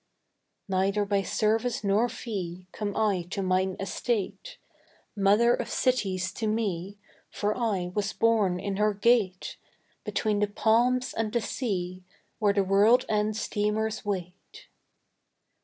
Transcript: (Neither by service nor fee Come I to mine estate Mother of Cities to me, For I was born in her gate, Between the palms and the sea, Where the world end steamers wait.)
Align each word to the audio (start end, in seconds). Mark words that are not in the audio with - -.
(Neither 0.67 1.05
by 1.05 1.21
service 1.21 1.83
nor 1.83 2.09
fee 2.09 2.65
Come 2.71 2.95
I 2.97 3.21
to 3.29 3.43
mine 3.43 3.75
estate 3.79 4.57
Mother 5.15 5.53
of 5.53 5.69
Cities 5.69 6.31
to 6.33 6.47
me, 6.47 6.97
For 7.29 7.55
I 7.55 7.91
was 7.93 8.11
born 8.11 8.59
in 8.59 8.77
her 8.77 8.95
gate, 8.95 9.57
Between 10.03 10.39
the 10.39 10.47
palms 10.47 11.13
and 11.13 11.31
the 11.31 11.39
sea, 11.39 12.03
Where 12.39 12.51
the 12.51 12.63
world 12.63 13.05
end 13.09 13.37
steamers 13.37 14.03
wait.) 14.03 14.69